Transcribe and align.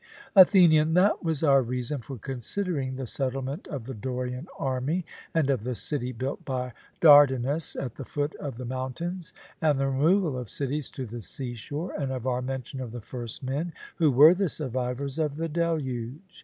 ATHENIAN: 0.35 0.87
And 0.87 0.97
that 0.97 1.23
was 1.23 1.43
our 1.43 1.61
reason 1.61 2.01
for 2.01 2.17
considering 2.17 2.95
the 2.95 3.05
settlement 3.05 3.67
of 3.67 3.83
the 3.85 3.93
Dorian 3.93 4.47
army, 4.57 5.05
and 5.31 5.47
of 5.51 5.63
the 5.63 5.75
city 5.75 6.11
built 6.11 6.43
by 6.43 6.73
Dardanus 7.01 7.75
at 7.75 7.93
the 7.93 8.03
foot 8.03 8.33
of 8.37 8.57
the 8.57 8.65
mountains, 8.65 9.31
and 9.61 9.79
the 9.79 9.85
removal 9.89 10.39
of 10.39 10.49
cities 10.49 10.89
to 10.89 11.05
the 11.05 11.21
seashore, 11.21 11.93
and 11.93 12.11
of 12.11 12.25
our 12.25 12.41
mention 12.41 12.81
of 12.81 12.93
the 12.93 12.99
first 12.99 13.43
men, 13.43 13.73
who 13.97 14.09
were 14.09 14.33
the 14.33 14.49
survivors 14.49 15.19
of 15.19 15.35
the 15.35 15.47
deluge. 15.47 16.39